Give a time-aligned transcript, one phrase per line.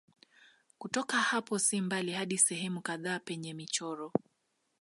[0.77, 4.11] Kutoka hapo si mbali hadi sehemu kadhaa penye michoro.